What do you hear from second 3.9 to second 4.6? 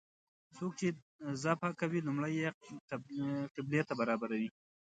برابروي.